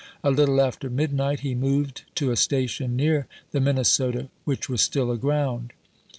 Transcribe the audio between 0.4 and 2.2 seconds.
Mim^i'/io." after midnight he moved